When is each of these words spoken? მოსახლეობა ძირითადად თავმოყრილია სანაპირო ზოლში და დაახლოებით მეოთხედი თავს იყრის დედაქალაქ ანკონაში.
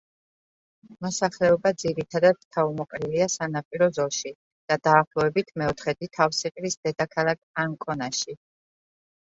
მოსახლეობა 1.05 1.71
ძირითადად 1.83 2.39
თავმოყრილია 2.57 3.27
სანაპირო 3.35 3.91
ზოლში 3.99 4.33
და 4.73 4.79
დაახლოებით 4.89 5.55
მეოთხედი 5.65 6.13
თავს 6.19 6.43
იყრის 6.53 6.81
დედაქალაქ 6.85 7.47
ანკონაში. 7.69 8.41